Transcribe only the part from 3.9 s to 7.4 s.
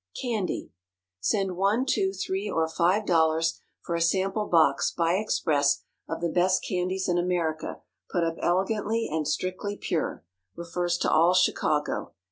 a sample box, by express, of the best Candies in